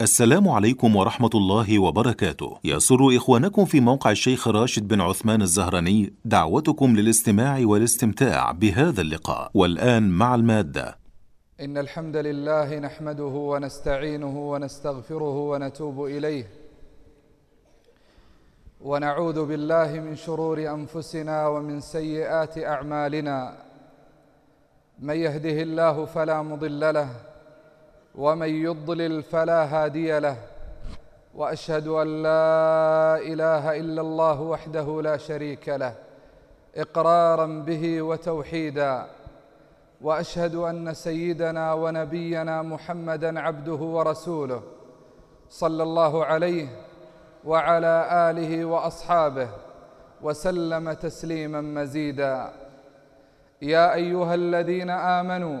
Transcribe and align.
السلام 0.00 0.48
عليكم 0.48 0.96
ورحمة 0.96 1.30
الله 1.34 1.78
وبركاته. 1.78 2.58
يسر 2.64 3.16
إخوانكم 3.16 3.64
في 3.64 3.80
موقع 3.80 4.10
الشيخ 4.10 4.48
راشد 4.48 4.88
بن 4.88 5.00
عثمان 5.00 5.42
الزهراني 5.42 6.12
دعوتكم 6.24 6.96
للاستماع 6.96 7.60
والاستمتاع 7.64 8.52
بهذا 8.52 9.00
اللقاء. 9.00 9.50
والآن 9.54 10.10
مع 10.10 10.34
المادة. 10.34 10.98
إن 11.60 11.78
الحمد 11.78 12.16
لله 12.16 12.78
نحمده 12.78 13.24
ونستعينه 13.24 14.50
ونستغفره 14.50 15.38
ونتوب 15.38 16.04
إليه. 16.04 16.46
ونعوذ 18.80 19.46
بالله 19.46 20.00
من 20.00 20.16
شرور 20.16 20.58
أنفسنا 20.58 21.46
ومن 21.48 21.80
سيئات 21.80 22.58
أعمالنا. 22.58 23.56
من 24.98 25.16
يهده 25.16 25.62
الله 25.62 26.04
فلا 26.04 26.42
مضل 26.42 26.94
له. 26.94 27.35
ومن 28.16 28.48
يضلل 28.48 29.22
فلا 29.22 29.64
هادي 29.64 30.18
له 30.18 30.36
وأشهد 31.34 31.86
أن 31.88 32.22
لا 32.22 33.16
إله 33.18 33.76
إلا 33.80 34.00
الله 34.00 34.40
وحده 34.40 35.02
لا 35.02 35.16
شريك 35.16 35.68
له 35.68 35.94
إقرارا 36.76 37.46
به 37.46 38.02
وتوحيدا 38.02 39.06
وأشهد 40.00 40.54
أن 40.54 40.94
سيدنا 40.94 41.72
ونبينا 41.72 42.62
محمدا 42.62 43.40
عبده 43.40 43.74
ورسوله 43.96 44.62
صلى 45.50 45.82
الله 45.82 46.24
عليه 46.24 46.68
وعلى 47.44 48.08
آله 48.30 48.64
وأصحابه 48.64 49.48
وسلم 50.22 50.92
تسليما 50.92 51.60
مزيدا. 51.60 52.52
يا 53.62 53.94
أيها 53.94 54.34
الذين 54.34 54.90
آمنوا 54.90 55.60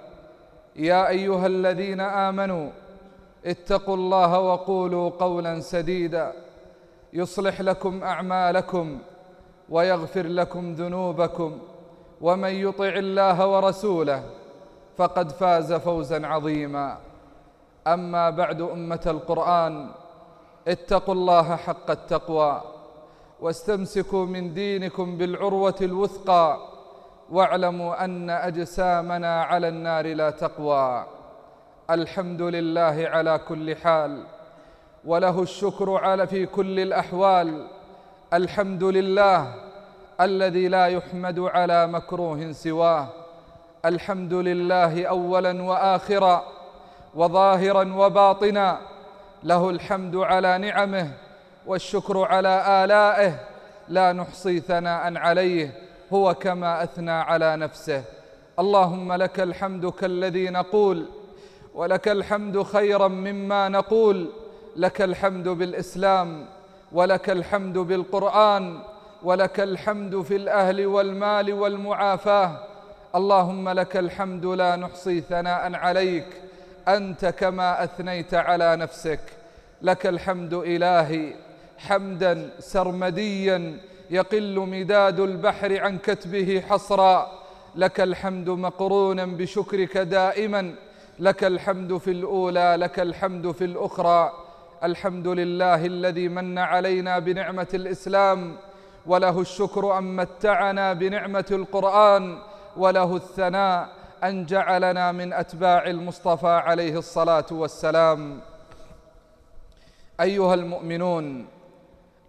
يا 0.75 1.07
أيها 1.07 1.47
الذين 1.47 1.99
آمنوا 1.99 2.69
اتقوا 3.45 3.95
الله 3.95 4.39
وقولوا 4.39 5.09
قولا 5.09 5.59
سديدا. 5.59 6.33
يصلح 7.13 7.61
لكم 7.61 8.03
أعمالكم 8.03 8.99
ويغفر 9.69 10.27
لكم 10.27 10.73
ذنوبكم 10.73 11.59
ومن 12.21 12.49
يطع 12.49 12.87
الله 12.87 13.47
ورسوله 13.47 14.23
فقد 14.97 15.31
فاز 15.31 15.73
فوزا 15.73 16.27
عظيما. 16.27 16.97
أما 17.87 18.29
بعد 18.29 18.61
أمة 18.61 19.01
القرآن 19.07 19.89
اتقوا 20.67 21.13
الله 21.13 21.55
حق 21.55 21.91
التقوى 21.91 22.61
واستمسكوا 23.41 24.25
من 24.25 24.53
دينكم 24.53 25.17
بالعروة 25.17 25.75
الوثقى. 25.81 26.70
واعلموا 27.31 28.05
أن 28.05 28.29
أجسامنا 28.29 29.43
على 29.43 29.67
النار 29.67 30.13
لا 30.13 30.29
تقوى. 30.29 31.05
الحمد 31.89 32.41
لله 32.41 33.09
على 33.13 33.39
كل 33.47 33.75
حال. 33.75 34.23
وله 35.05 35.41
الشكر 35.41 35.97
على 35.97 36.27
في 36.27 36.45
كل 36.45 36.79
الأحوال. 36.79 37.67
الحمد 38.33 38.83
لله 38.83 39.53
الذي 40.21 40.67
لا 40.67 40.85
يحمد 40.85 41.39
على 41.39 41.87
مكروه 41.87 42.51
سواه. 42.51 43.07
الحمد 43.85 44.33
لله 44.33 45.05
اولا 45.05 45.63
واخرا 45.63 46.43
وظاهرا 47.15 47.93
وباطنا. 47.93 48.77
له 49.43 49.69
الحمد 49.69 50.15
على 50.15 50.57
نعمه 50.57 51.07
والشكر 51.65 52.25
على 52.25 52.83
آلائه. 52.83 53.39
لا 53.87 54.13
نحصي 54.13 54.59
ثناء 54.59 55.17
عليه. 55.17 55.80
هو 56.11 56.33
كما 56.33 56.83
أثنى 56.83 57.11
على 57.11 57.55
نفسه. 57.55 58.03
اللهم 58.59 59.13
لك 59.13 59.39
الحمد 59.39 59.85
كالذي 59.85 60.49
نقول 60.49 61.05
ولك 61.75 62.07
الحمد 62.07 62.63
خيرا 62.63 63.07
مما 63.07 63.69
نقول 63.69 64.29
لك 64.75 65.01
الحمد 65.01 65.47
بالإسلام 65.47 66.45
ولك 66.91 67.29
الحمد 67.29 67.77
بالقرآن 67.77 68.79
ولك 69.23 69.59
الحمد 69.59 70.21
في 70.21 70.35
الأهل 70.35 70.85
والمال 70.85 71.53
والمعافاة. 71.53 72.57
اللهم 73.15 73.69
لك 73.69 73.97
الحمد 73.97 74.45
لا 74.45 74.75
نحصي 74.75 75.21
ثناء 75.21 75.75
عليك 75.75 76.27
أنت 76.87 77.25
كما 77.25 77.83
أثنيت 77.83 78.33
على 78.33 78.75
نفسك. 78.75 79.19
لك 79.81 80.07
الحمد 80.07 80.53
إلهي 80.53 81.33
حمدا 81.77 82.49
سرمديا 82.59 83.77
يقل 84.11 84.59
مداد 84.59 85.19
البحر 85.19 85.79
عن 85.83 85.97
كتبه 85.97 86.63
حصرا. 86.69 87.31
لك 87.75 88.01
الحمد 88.01 88.49
مقرونا 88.49 89.25
بشكرك 89.25 89.97
دائما. 89.97 90.75
لك 91.19 91.43
الحمد 91.43 91.97
في 91.97 92.11
الأولى 92.11 92.75
لك 92.79 92.99
الحمد 92.99 93.51
في 93.51 93.65
الأخرى. 93.65 94.31
الحمد 94.83 95.27
لله 95.27 95.85
الذي 95.85 96.27
من 96.27 96.57
علينا 96.57 97.19
بنعمة 97.19 97.67
الإسلام 97.73 98.55
وله 99.05 99.41
الشكر 99.41 99.97
أن 99.97 100.15
متعنا 100.15 100.93
بنعمة 100.93 101.45
القرآن 101.51 102.37
وله 102.77 103.15
الثناء 103.15 103.89
أن 104.23 104.45
جعلنا 104.45 105.11
من 105.11 105.33
أتباع 105.33 105.87
المصطفى 105.87 106.47
عليه 106.47 106.97
الصلاة 106.97 107.45
والسلام. 107.51 108.39
أيها 110.21 110.53
المؤمنون 110.53 111.45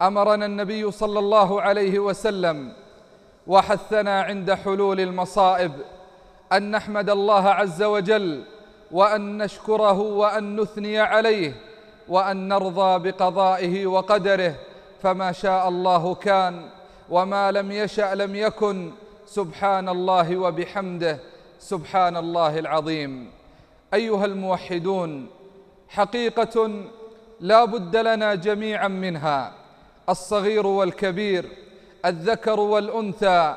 أمرنا 0.03 0.47
النبي 0.47 0.91
صلى 0.91 1.19
الله 1.19 1.63
عليه 1.63 1.99
وسلم 1.99 2.73
وحثنا 3.47 4.23
عند 4.23 4.53
حلول 4.53 5.01
المصائب 5.01 5.73
أن 6.53 6.71
نحمد 6.71 7.11
الله 7.11 7.49
عز 7.49 7.83
وجل 7.83 8.45
وأن 8.93 9.39
نشكره 9.39 10.01
وأن 10.01 10.61
نثني 10.61 10.99
عليه 11.01 11.55
وأن 12.09 12.49
نرضى 12.49 13.11
بقضائه 13.11 13.87
وقدره 13.87 14.55
فما 15.03 15.33
شاء 15.33 15.69
الله 15.69 16.15
كان 16.15 16.71
وما 17.11 17.53
لم 17.53 17.73
يشأ 17.73 18.15
لم 18.15 18.34
يكن 18.37 18.91
سبحان 19.27 19.89
الله 19.89 20.37
وبحمده 20.37 21.19
سبحان 21.59 22.17
الله 22.17 22.59
العظيم. 22.59 23.31
أيها 23.95 24.25
الموحدون 24.25 25.27
حقيقة 25.89 26.71
لا 27.41 27.65
بد 27.65 27.97
لنا 27.97 28.34
جميعا 28.34 28.89
منها. 28.89 29.62
الصغير 30.09 30.67
والكبير 30.67 31.45
الذكر 32.07 32.61
والأنثى 32.61 33.55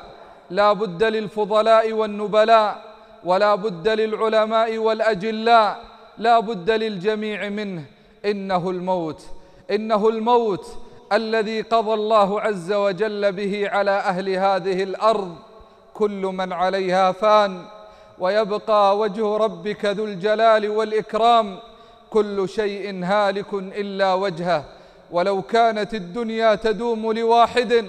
لا 0.50 0.72
بد 0.72 1.04
للفضلاء 1.04 1.92
والنبلاء 1.92 2.96
ولا 3.24 3.54
بد 3.54 3.88
للعلماء 3.88 4.78
والأجلاء 4.78 5.84
لا 6.18 6.40
بد 6.40 6.70
للجميع 6.70 7.48
منه. 7.48 7.84
إنه 8.24 8.70
الموت 8.70 9.26
إنه 9.70 10.08
الموت 10.08 10.66
الذي 11.12 11.60
قضى 11.60 11.94
الله 11.94 12.40
عز 12.40 12.72
وجل 12.72 13.32
به 13.32 13.68
على 13.68 13.90
أهل 13.90 14.30
هذه 14.30 14.82
الأرض. 14.82 15.36
كل 15.94 16.22
من 16.22 16.52
عليها 16.52 17.12
فان 17.12 17.64
ويبقى 18.18 18.98
وجه 18.98 19.36
ربك 19.36 19.84
ذو 19.84 20.04
الجلال 20.04 20.70
والإكرام. 20.70 21.58
كل 22.10 22.48
شيء 22.48 23.04
هالك 23.04 23.54
إلا 23.54 24.14
وجهه. 24.14 24.64
ولو 25.10 25.42
كانت 25.42 25.94
الدنيا 25.94 26.54
تدوم 26.54 27.12
لواحد 27.12 27.86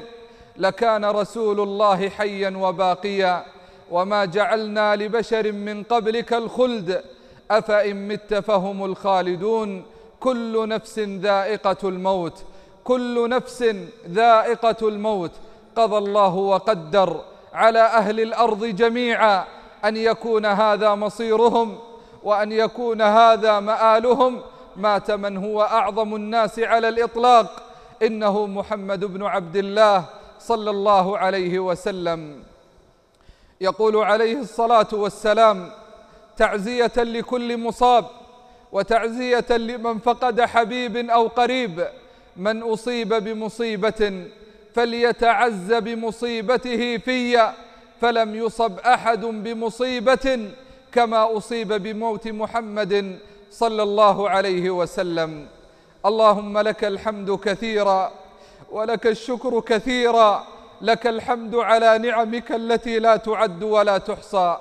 لكان 0.58 1.06
رسول 1.06 1.60
الله 1.60 2.10
حيا 2.10 2.58
وباقيا 2.58 3.46
وما 3.92 4.26
جعلنا 4.26 4.96
لبشر 4.96 5.52
من 5.52 5.84
قبلك 5.84 6.34
الخلد 6.34 7.04
أفإن 7.52 8.08
مت 8.08 8.34
فهم 8.34 8.86
الخالدون. 8.86 9.86
كل 10.20 10.68
نفس 10.68 11.00
ذائقة 11.00 11.78
الموت 11.84 12.34
كل 12.84 13.30
نفس 13.30 13.66
ذائقة 14.10 14.88
الموت. 14.88 15.32
قضى 15.76 15.98
الله 15.98 16.36
وقدر 16.36 17.22
على 17.54 17.80
أهل 17.80 18.20
الأرض 18.20 18.66
جميعا 18.66 19.44
أن 19.86 19.98
يكون 19.98 20.46
هذا 20.46 20.96
مصيرهم 20.96 21.78
وأن 22.24 22.52
يكون 22.52 23.02
هذا 23.02 23.60
مآلهم. 23.60 24.42
مات 24.78 25.12
من 25.12 25.38
هو 25.38 25.62
أعظم 25.62 26.16
الناس 26.16 26.60
على 26.60 26.90
الإطلاق 26.90 27.64
إنه 28.04 28.48
محمد 28.48 29.06
بن 29.06 29.24
عبد 29.24 29.56
الله 29.56 30.06
صلى 30.40 30.70
الله 30.70 31.18
عليه 31.18 31.60
وسلم. 31.60 32.44
يقول 33.62 33.98
عليه 33.98 34.40
الصلاة 34.40 34.88
والسلام 34.94 35.70
تعزية 36.38 36.92
لكل 36.98 37.58
مصاب 37.58 38.06
وتعزية 38.72 39.46
لمن 39.50 40.00
فقد 40.00 40.42
حبيب 40.42 40.98
أو 40.98 41.28
قريب. 41.28 41.88
من 42.38 42.64
أصيب 42.64 43.14
بمصيبة 43.14 44.26
فليتعز 44.74 45.74
بمصيبته 45.74 46.98
في 46.98 47.54
فلم 48.02 48.36
يصب 48.36 48.80
أحد 48.80 49.26
بمصيبة 49.26 50.50
كما 50.92 51.38
أصيب 51.38 51.74
بموت 51.74 52.28
محمد 52.28 53.20
صلى 53.52 53.84
الله 53.84 54.30
عليه 54.30 54.70
وسلم. 54.70 55.48
اللهم 56.06 56.58
لك 56.58 56.84
الحمد 56.84 57.32
كثيرا 57.32 58.12
ولك 58.72 59.08
الشكر 59.08 59.60
كثيرا. 59.60 60.44
لك 60.82 61.08
الحمد 61.08 61.56
على 61.56 61.98
نعمك 61.98 62.52
التي 62.52 63.00
لا 63.00 63.18
تعد 63.18 63.64
ولا 63.64 63.98
تحصى. 63.98 64.58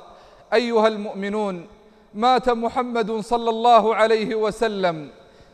أيها 0.52 0.88
المؤمنون 0.88 1.66
مات 2.14 2.48
محمد 2.48 3.20
صلى 3.20 3.50
الله 3.50 3.94
عليه 3.94 4.34
وسلم 4.34 5.08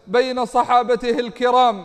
بين 0.07 0.45
صحابته 0.45 1.11
الكرام 1.11 1.85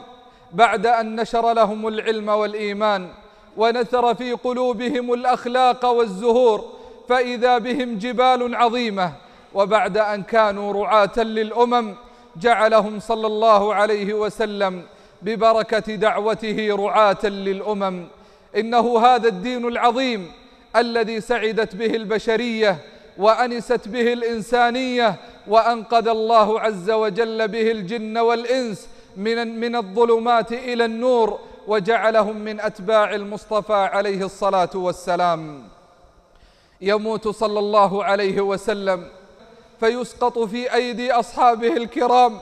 بعد 0.53 0.85
أن 0.85 1.21
نشر 1.21 1.53
لهم 1.53 1.88
العلم 1.88 2.29
والإيمان 2.29 3.09
ونثر 3.57 4.15
في 4.15 4.33
قلوبهم 4.33 5.13
الأخلاق 5.13 5.85
والزهور 5.85 6.65
فإذا 7.09 7.57
بهم 7.57 7.97
جبال 7.97 8.55
عظيمة 8.55 9.11
وبعد 9.53 9.97
أن 9.97 10.23
كانوا 10.23 10.73
رعاة 10.73 11.17
للأمم 11.17 11.95
جعلهم 12.35 12.99
صلى 12.99 13.27
الله 13.27 13.73
عليه 13.75 14.13
وسلم 14.13 14.83
ببركة 15.21 15.95
دعوته 15.95 16.75
رعاة 16.75 17.25
للأمم. 17.25 18.07
إنه 18.57 18.99
هذا 18.99 19.27
الدين 19.27 19.67
العظيم 19.67 20.31
الذي 20.75 21.21
سعدت 21.21 21.75
به 21.75 21.95
البشرية 21.95 22.77
وأنست 23.17 23.88
به 23.88 24.13
الإنسانية 24.13 25.15
وأنقذ 25.47 26.07
الله 26.07 26.59
عز 26.59 26.91
وجل 26.91 27.47
به 27.47 27.71
الجن 27.71 28.17
والإنس 28.17 28.88
من 29.17 29.59
من 29.59 29.75
الظلمات 29.75 30.51
إلى 30.51 30.85
النور 30.85 31.39
وجعلهم 31.67 32.38
من 32.38 32.59
أتباع 32.59 33.15
المصطفى 33.15 33.73
عليه 33.73 34.25
الصلاة 34.25 34.69
والسلام. 34.75 35.63
يموت 36.81 37.27
صلى 37.27 37.59
الله 37.59 38.03
عليه 38.03 38.41
وسلم 38.41 39.07
فيسقط 39.79 40.39
في 40.39 40.74
أيدي 40.74 41.12
أصحابه 41.12 41.68
الكرام 41.68 42.39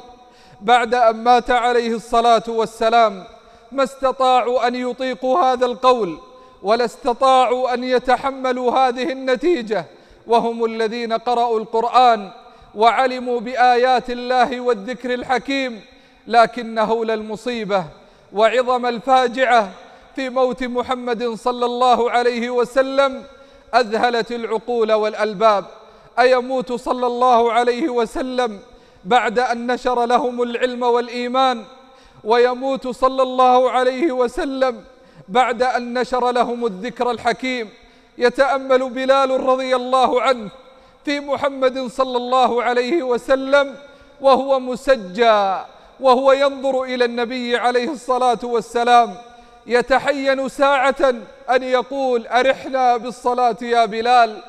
بعد 0.61 0.93
أن 0.93 1.15
مات 1.15 1.51
عليه 1.51 1.95
الصلاة 1.95 2.43
والسلام 2.47 3.23
ما 3.71 3.83
استطاعوا 3.83 4.67
أن 4.67 4.75
يطيقوا 4.75 5.39
هذا 5.39 5.65
القول 5.65 6.17
ولا 6.63 6.85
استطاعوا 6.85 7.73
أن 7.73 7.83
يتحملوا 7.83 8.71
هذه 8.71 9.11
النتيجة 9.11 9.85
وهم 10.27 10.65
الذين 10.65 11.13
قرأوا 11.13 11.59
القرآن 11.59 12.31
وعلموا 12.75 13.39
بآيات 13.39 14.09
الله 14.09 14.59
والذكر 14.61 15.13
الحكيم 15.13 15.81
لكن 16.27 16.79
هول 16.79 17.11
المصيبة 17.11 17.85
وعظم 18.33 18.85
الفاجعة 18.85 19.71
في 20.15 20.29
موت 20.29 20.63
محمد 20.63 21.33
صلى 21.33 21.65
الله 21.65 22.11
عليه 22.11 22.49
وسلم 22.49 23.23
أذهلت 23.75 24.31
العقول 24.31 24.93
والألباب. 24.93 25.65
أيموت 26.19 26.73
صلى 26.73 27.07
الله 27.07 27.53
عليه 27.53 27.89
وسلم 27.89 28.59
بعد 29.05 29.39
أن 29.39 29.71
نشر 29.71 30.05
لهم 30.05 30.41
العلم 30.41 30.83
والإيمان 30.83 31.63
ويموت 32.23 32.87
صلى 32.87 33.23
الله 33.23 33.71
عليه 33.71 34.11
وسلم 34.11 34.83
بعد 35.27 35.63
أن 35.63 35.99
نشر 35.99 36.31
لهم 36.31 36.65
الذكر 36.65 37.11
الحكيم. 37.11 37.69
يتأمل 38.17 38.89
بلال 38.89 39.29
رضي 39.39 39.75
الله 39.75 40.21
عنه 40.21 40.49
في 41.05 41.19
محمد 41.19 41.87
صلى 41.87 42.17
الله 42.17 42.63
عليه 42.63 43.03
وسلم 43.03 43.75
وهو 44.21 44.59
مسجى 44.59 45.57
وهو 45.99 46.31
ينظر 46.31 46.83
إلى 46.83 47.05
النبي 47.05 47.57
عليه 47.57 47.91
الصلاة 47.91 48.39
والسلام 48.43 49.15
يتحين 49.67 50.49
ساعة 50.49 51.13
أن 51.49 51.63
يقول 51.63 52.27
أرحنا 52.27 52.97
بالصلاة 52.97 53.57
يا 53.61 53.85
بلال. 53.85 54.41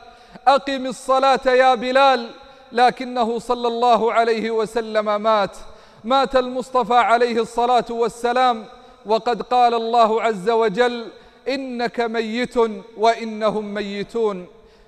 أقم 0.49 0.87
الصلاة 0.87 1.40
يا 1.46 1.75
بلال. 1.75 2.31
لكنه 2.73 3.38
صلى 3.38 3.69
الله 3.69 4.12
عليه 4.12 4.50
وسلم 4.50 5.23
مات. 5.23 5.56
مات 6.05 6.37
المصطفى 6.37 6.94
عليه 6.94 7.40
الصلاة 7.40 7.84
والسلام. 7.90 8.64
وقد 9.06 9.43
قال 9.43 9.75
الله 9.75 10.23
عز 10.23 10.50
وجل 10.50 11.08
إنك 11.49 12.00
ميت 12.00 12.55
وإنهم 12.96 13.75
ميتون. 13.75 14.46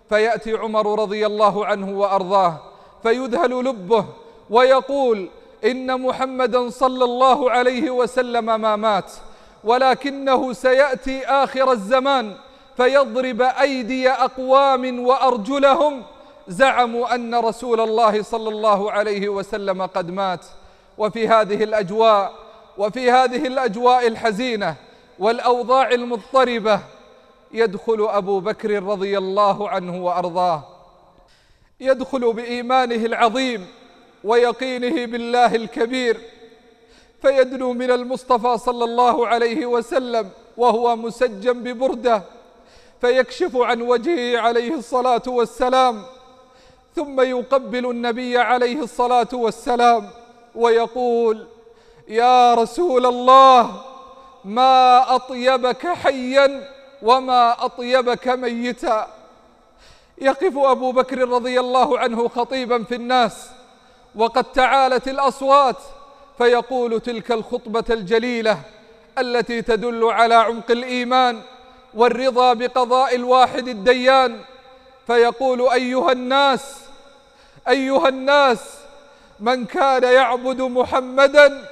فيأتي 0.09 0.53
عمر 0.53 1.01
رضي 1.01 1.27
الله 1.27 1.67
عنه 1.67 1.99
وأرضاه 1.99 2.57
فيذهل 3.03 3.51
لبه 3.51 4.05
ويقول 4.51 5.29
إن 5.65 6.01
محمدا 6.01 6.71
صلى 6.71 7.05
الله 7.05 7.51
عليه 7.51 7.91
وسلم 7.91 8.61
ما 8.61 8.77
مات 8.77 9.13
ولكنه 9.65 10.53
سيأتي 10.53 11.27
آخر 11.27 11.73
الزمان. 11.73 12.35
فيضرب 12.79 13.43
أيدي 13.43 14.11
أقوام 14.11 15.07
وأرجلهم. 15.07 16.03
زعموا 16.49 17.15
أن 17.15 17.35
رسول 17.35 17.81
الله 17.81 18.23
صلى 18.23 18.49
الله 18.49 18.93
عليه 18.93 19.29
وسلم 19.29 19.83
قد 19.87 20.11
مات. 20.11 20.47
وفي 20.99 21.29
هذه 21.29 21.65
الأجواء 21.65 22.33
وفي 22.79 23.11
هذه 23.11 23.47
الأجواء 23.47 24.07
الحزينة 24.07 24.75
والأوضاع 25.19 25.91
المضطربة 25.91 26.81
يدخل 27.53 28.07
أبو 28.11 28.41
بكر 28.41 28.83
رضي 28.83 29.19
الله 29.19 29.69
عنه 29.69 30.05
وأرضاه. 30.05 30.63
يدخل 31.81 32.33
بإيمانه 32.33 33.07
العظيم 33.07 33.67
ويقينه 34.25 35.07
بالله 35.07 35.55
الكبير. 35.55 36.21
فيدنو 37.23 37.73
من 37.73 37.91
المصطفى 37.91 38.59
صلى 38.59 38.85
الله 38.85 39.27
عليه 39.27 39.67
وسلم 39.67 40.31
وهو 40.57 40.97
مسجم 40.97 41.63
ببردة. 41.63 42.38
فيكشف 43.01 43.57
عن 43.57 43.83
وجهه 43.83 44.39
عليه 44.41 44.75
الصلاة 44.75 45.23
والسلام 45.27 46.03
ثم 46.97 47.21
يقبل 47.21 47.91
النبي 47.91 48.39
عليه 48.39 48.83
الصلاة 48.83 49.29
والسلام 49.33 50.11
ويقول 50.55 51.47
يا 52.09 52.55
رسول 52.55 53.07
الله 53.07 53.83
ما 54.45 55.05
أطيبك 55.15 55.87
حيا 55.87 56.69
وما 57.03 57.65
أطيبك 57.65 58.29
ميتا. 58.29 59.07
يقف 60.19 60.59
أبو 60.59 60.93
بكر 60.93 61.29
رضي 61.29 61.61
الله 61.61 61.99
عنه 61.99 62.29
خطيبا 62.29 62.85
في 62.85 62.95
الناس 62.95 63.47
وقد 64.15 64.45
تعالت 64.45 65.09
الأصوات 65.09 65.77
فيقول 66.39 67.01
تلك 67.01 67.33
الخطبة 67.33 67.85
الجليلة 67.91 68.59
التي 69.19 69.63
تدل 69.63 70.05
على 70.05 70.35
عمق 70.35 70.71
الإيمان 70.71 71.41
والرضا 71.95 72.53
بقضاء 72.53 73.15
الواحد 73.15 73.69
الديان. 73.69 74.41
فيقول 75.07 75.69
أيها 75.69 76.13
الناس 76.13 76.77
أيها 77.69 78.09
الناس 78.09 78.59
من 79.41 79.65
كان 79.65 80.03
يعبد 80.03 80.61
محمدا 80.61 81.65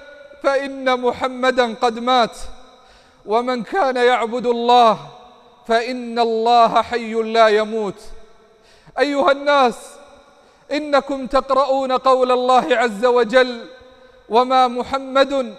فإن 0.43 1.01
محمدا 1.01 1.75
قد 1.75 1.99
مات. 1.99 2.37
ومن 3.27 3.63
كان 3.63 3.97
يعبد 3.97 4.47
الله 4.47 4.99
فإن 5.69 6.19
الله 6.19 6.83
حي 6.83 7.13
لا 7.15 7.49
يموت. 7.49 8.01
أيها 8.99 9.33
الناس 9.33 9.75
إنكم 10.73 11.27
تقرؤون 11.27 11.93
قول 11.93 12.33
الله 12.33 12.67
عز 12.71 13.05
وجل 13.05 13.67
وما 14.29 14.69
محمد 14.69 15.55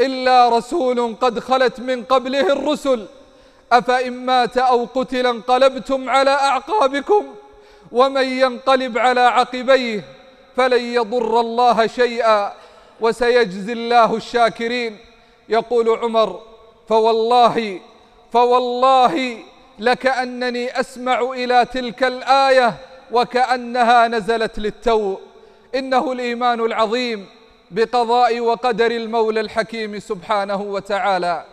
إلا 0.00 0.48
رسول 0.48 1.16
قد 1.20 1.38
خلت 1.38 1.80
من 1.80 2.04
قبله 2.04 2.52
الرسل 2.52 3.06
أفإن 3.72 4.12
مات 4.12 4.58
أو 4.58 4.84
قتل 4.94 5.26
انقلبتم 5.26 6.10
على 6.10 6.30
أعقابكم 6.30 7.24
ومن 7.92 8.24
ينقلب 8.24 8.98
على 8.98 9.20
عقبيه 9.20 10.04
فلن 10.56 10.80
يضر 10.80 11.40
الله 11.40 11.86
شيئا 11.86 12.52
وسيجزي 13.00 13.72
الله 13.72 14.16
الشاكرين. 14.16 14.98
يقول 15.48 15.88
عمر 15.88 16.40
فوالله 16.88 17.80
فوالله 18.32 19.38
لكأنني 19.78 20.80
أسمع 20.80 21.20
إلى 21.20 21.66
تلك 21.72 22.04
الآية 22.04 22.74
وكأنها 23.12 24.08
نزلت 24.08 24.58
للتو. 24.58 25.16
إنه 25.74 26.12
الإيمان 26.12 26.60
العظيم 26.60 27.26
بقضاء 27.70 28.40
وقدر 28.40 28.90
المولى 28.90 29.40
الحكيم 29.40 29.98
سبحانه 29.98 30.62
وتعالى. 30.62 31.44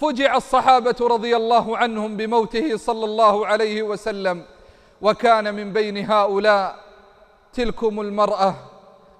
فجع 0.00 0.36
الصحابة 0.36 0.96
رضي 1.00 1.36
الله 1.36 1.76
عنهم 1.76 2.16
بموته 2.16 2.76
صلى 2.76 3.04
الله 3.04 3.46
عليه 3.46 3.82
وسلم 3.82 4.42
وكان 5.02 5.54
من 5.54 5.72
بين 5.72 6.10
هؤلاء 6.10 6.76
تلكم 7.54 8.00
المرأة 8.00 8.54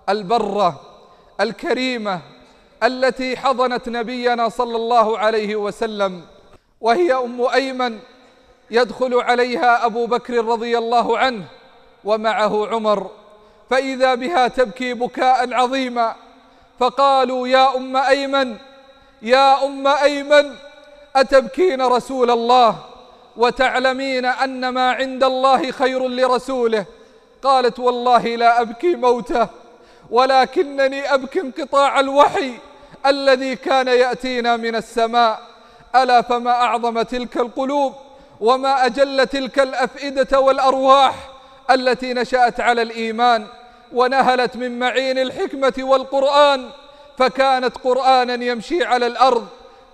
البرة 0.09 0.81
الكريمة 1.41 2.21
التي 2.83 3.37
حضنت 3.37 3.89
نبينا 3.89 4.49
صلى 4.49 4.77
الله 4.77 5.19
عليه 5.19 5.57
وسلم 5.57 6.23
وهي 6.81 7.15
أم 7.15 7.41
أيمن 7.43 7.99
يدخل 8.71 9.15
عليها 9.15 9.87
أبو 9.87 10.07
بكر 10.07 10.45
رضي 10.45 10.79
الله 10.79 11.19
عنه 11.19 11.45
ومعه 12.05 12.67
عمر 12.69 13.11
فإذا 13.71 14.15
بها 14.15 14.49
تبكي 14.49 14.95
بكاء 14.95 15.55
عظيما 15.55 16.15
فقالوا 16.79 17.49
يا 17.49 17.77
أم 17.77 17.97
أيمن 17.97 18.57
يا 19.23 19.65
أم 19.67 19.87
أيمن 19.87 20.55
أتبكين 21.17 21.83
رسول 21.83 22.31
الله 22.31 22.77
وتعلمين 23.37 24.25
أن 24.25 24.69
ما 24.69 24.93
عند 24.93 25.25
الله 25.25 25.71
خير 25.71 26.09
لرسوله؟ 26.09 26.85
قالت 27.43 27.79
والله 27.79 28.37
لا 28.37 28.61
أبكي 28.61 28.97
موته 28.97 29.49
ولكنني 30.11 31.15
أبكي 31.15 31.41
انقطاع 31.41 32.01
الوحي 32.01 32.53
الذي 33.07 33.57
كان 33.57 33.89
يأتينا 33.89 34.57
من 34.57 34.77
السماء. 34.77 35.41
ألا 35.97 36.23
فما 36.23 36.51
أعظم 36.51 37.03
تلك 37.03 37.37
القلوب 37.37 37.95
وما 38.41 38.87
أجل 38.87 39.27
تلك 39.27 39.59
الأفئدة 39.59 40.41
والأرواح 40.41 41.15
التي 41.71 42.15
نشأت 42.15 42.61
على 42.61 42.83
الإيمان 42.83 43.47
ونهلت 43.93 44.57
من 44.57 44.79
معين 44.79 45.19
الحكمة 45.19 45.75
والقرآن 45.79 46.71
فكانت 47.19 47.77
قرآنا 47.77 48.45
يمشي 48.45 48.85
على 48.85 49.07
الأرض 49.07 49.47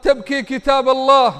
تبكي 0.02 0.42
كتاب 0.42 0.88
الله 0.88 1.34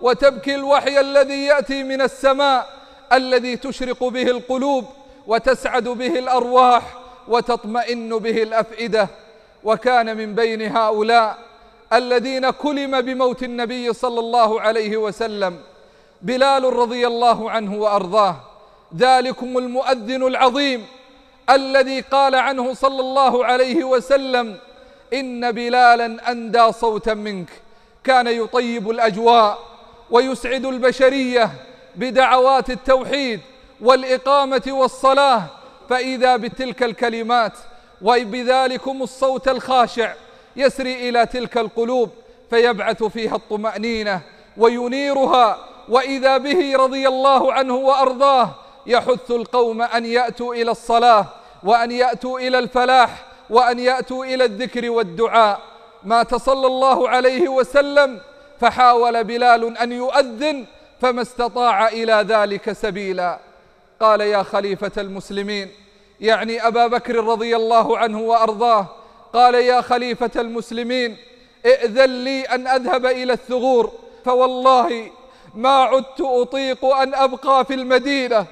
وتبكي 0.00 0.54
الوحي 0.54 1.00
الذي 1.00 1.44
يأتي 1.44 1.82
من 1.82 2.00
السماء 2.00 2.68
الذي 3.12 3.56
تشرق 3.56 4.04
به 4.04 4.22
القلوب 4.22 4.84
وتسعد 5.26 5.88
به 5.88 6.18
الأرواح 6.18 6.82
وتطمئن 7.28 8.18
به 8.18 8.42
الأفئدة. 8.42 9.08
وكان 9.64 10.16
من 10.16 10.34
بين 10.34 10.76
هؤلاء 10.76 11.38
الذين 11.92 12.50
كلم 12.50 13.00
بموت 13.00 13.42
النبي 13.42 13.92
صلى 13.92 14.20
الله 14.20 14.60
عليه 14.60 14.96
وسلم 14.96 15.58
بلال 16.22 16.64
رضي 16.64 17.06
الله 17.06 17.50
عنه 17.50 17.74
وأرضاه. 17.74 18.36
ذلكم 18.96 19.58
المؤذن 19.58 20.22
العظيم 20.26 20.86
الذي 21.50 22.00
قال 22.00 22.34
عنه 22.34 22.74
صلى 22.74 23.00
الله 23.00 23.44
عليه 23.44 23.84
وسلم 23.84 24.56
إن 25.12 25.52
بلالا 25.52 26.30
أندى 26.30 26.72
صوتا 26.72 27.14
منك. 27.14 27.48
كان 28.04 28.26
يطيب 28.26 28.90
الأجواء 28.90 29.58
ويسعد 30.10 30.64
البشرية 30.64 31.50
بدعوات 31.96 32.70
التوحيد 32.70 33.40
والإقامة 33.80 34.62
والصلاة. 34.68 35.42
فإذا 35.88 36.36
بتلك 36.36 36.82
الكلمات 36.82 37.52
وبذلكم 38.02 39.02
الصوت 39.02 39.48
الخاشع 39.48 40.14
يسري 40.56 41.08
إلى 41.08 41.26
تلك 41.26 41.58
القلوب 41.58 42.10
فيبعث 42.50 43.02
فيها 43.02 43.36
الطمأنينة 43.36 44.20
وينيرها. 44.56 45.58
وإذا 45.88 46.36
به 46.36 46.76
رضي 46.76 47.08
الله 47.08 47.52
عنه 47.52 47.74
وأرضاه 47.74 48.50
يحث 48.86 49.30
القوم 49.30 49.82
أن 49.82 50.06
يأتوا 50.06 50.54
إلى 50.54 50.70
الصلاة 50.70 51.26
وأن 51.62 51.90
يأتوا 51.90 52.40
إلى 52.40 52.58
الفلاح 52.58 53.24
وأن 53.50 53.78
يأتوا 53.78 54.24
إلى 54.24 54.44
الذكر 54.44 54.90
والدعاء 54.90 55.60
مات 56.04 56.34
صلى 56.34 56.66
الله 56.66 57.08
عليه 57.08 57.48
وسلم 57.48 58.20
فحاول 58.60 59.24
بلال 59.24 59.78
أن 59.78 59.92
يؤذن 59.92 60.66
فما 61.00 61.22
استطاع 61.22 61.88
إلى 61.88 62.24
ذلك 62.28 62.72
سبيلا. 62.72 63.38
قال 64.00 64.20
يا 64.20 64.42
خليفة 64.42 64.92
المسلمين 64.98 65.70
يعني 66.20 66.66
أبا 66.66 66.86
بكر 66.86 67.24
رضي 67.24 67.56
الله 67.56 67.98
عنه 67.98 68.20
وأرضاه 68.20 68.86
قال 69.32 69.54
يا 69.54 69.80
خليفة 69.80 70.30
المسلمين 70.36 71.16
ائذن 71.66 72.24
لي 72.24 72.42
أن 72.42 72.66
أذهب 72.66 73.06
إلى 73.06 73.32
الثغور 73.32 73.92
فوالله 74.24 75.10
ما 75.54 75.82
عدت 75.82 76.20
أطيق 76.20 76.84
أن 76.84 77.14
أبقى 77.14 77.64
في 77.64 77.74
المدينة 77.74 78.46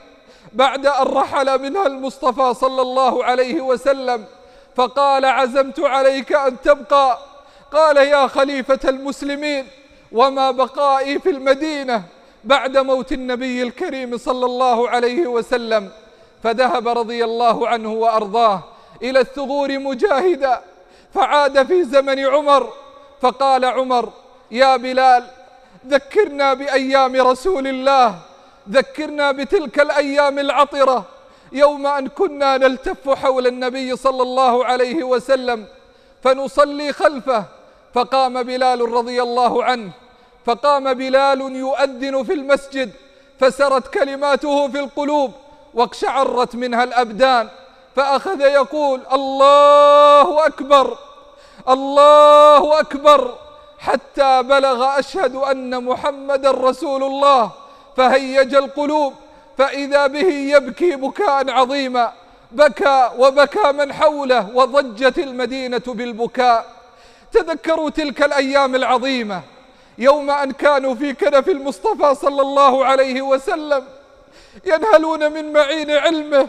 بعد 0.53 0.87
أن 0.87 1.07
رحل 1.07 1.63
منها 1.63 1.87
المصطفى 1.87 2.55
صلى 2.55 2.83
الله 2.83 3.25
عليه 3.25 3.61
وسلم. 3.61 4.25
فقال 4.77 5.25
عزمت 5.25 5.81
عليك 5.81 6.33
أن 6.33 6.61
تبقى. 6.61 7.19
قال 7.73 7.97
يا 7.97 8.27
خليفة 8.27 8.81
المسلمين 8.85 9.67
وما 10.13 10.51
بقائي 10.51 11.19
في 11.19 11.31
المدينة 11.31 12.03
بعد 12.45 12.77
موت 12.79 13.13
النبي 13.13 13.63
الكريم 13.63 14.19
صلى 14.19 14.47
الله 14.47 14.89
عليه 14.89 15.27
وسلم. 15.27 15.91
فذهب 16.43 16.89
رضي 16.89 17.25
الله 17.25 17.69
عنه 17.69 17.93
وأرضاه 17.93 18.61
إلى 19.03 19.21
الثغور 19.21 19.79
مجاهدا 19.79 20.61
فعاد 21.15 21.67
في 21.67 21.85
زمن 21.85 22.19
عمر. 22.19 22.73
فقال 23.21 23.65
عمر 23.65 24.13
يا 24.51 24.77
بلال 24.77 25.25
ذكرنا 25.87 26.55
بأيام 26.55 27.17
رسول 27.17 27.67
الله 27.67 28.15
ذكرنا 28.71 29.33
بتلك 29.33 29.81
الأيام 29.81 30.39
العطرة. 30.39 31.05
يوم 31.53 31.87
أن 31.87 32.09
كنا 32.09 32.57
نلتف 32.57 33.11
حول 33.11 33.47
النبي 33.47 33.97
صلى 33.97 34.23
الله 34.23 34.65
عليه 34.65 35.05
وسلم 35.05 35.65
فنصلي 36.23 36.93
خلفه 36.93 37.45
فقام 37.95 38.43
بلال 38.43 38.93
رضي 38.93 39.23
الله 39.23 39.65
عنه 39.65 39.91
فقام 40.47 40.95
بلال 40.95 41.41
يؤذن 41.41 42.23
في 42.23 42.33
المسجد 42.33 42.91
فسرت 43.41 43.89
كلماته 43.95 44.69
في 44.69 44.81
القلوب 44.81 45.33
واقشعرت 45.75 46.55
منها 46.57 46.85
الأبدان 46.85 47.49
فأخذ 47.97 48.41
يقول 48.41 49.01
الله 49.13 50.47
أكبر 50.47 50.97
الله 51.69 52.81
أكبر 52.81 53.35
حتى 53.79 54.43
بلغ 54.43 54.99
أشهد 54.99 55.35
أن 55.37 55.85
محمد 55.85 56.47
رسول 56.47 57.03
الله 57.05 57.51
فهيج 57.97 58.55
القلوب 58.55 59.15
فإذا 59.59 60.07
به 60.07 60.29
يبكي 60.29 60.97
بكاء 60.97 61.51
عظيما 61.51 62.13
بكى 62.53 63.11
وبكى 63.19 63.73
من 63.73 63.93
حوله 63.93 64.51
وضجت 64.55 65.19
المدينة 65.19 65.83
بالبكاء. 65.87 66.67
تذكروا 67.33 67.91
تلك 67.91 68.23
الأيام 68.23 68.75
العظيمة 68.75 69.43
يوم 69.99 70.31
أن 70.31 70.53
كانوا 70.53 70.95
في 70.95 71.13
كنف 71.13 71.49
المصطفى 71.49 72.15
صلى 72.15 72.43
الله 72.43 72.85
عليه 72.85 73.23
وسلم 73.23 73.85
ينهلون 74.65 75.33
من 75.33 75.53
معين 75.53 75.91
علمه 75.91 76.49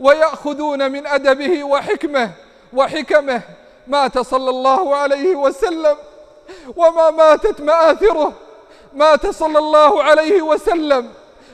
ويأخذون 0.00 0.90
من 0.92 1.06
أدبه 1.06 1.64
وحكمه 1.64 2.30
وحكمه 2.72 3.42
مات 3.86 4.18
صلى 4.18 4.50
الله 4.50 4.96
عليه 4.96 5.36
وسلم 5.36 5.96
وما 6.76 7.10
ماتت 7.10 7.60
مآثره 7.60 8.32
مات 8.94 9.26
صلى 9.26 9.58
الله 9.58 10.02
عليه 10.02 10.42
وسلم. 10.42 11.08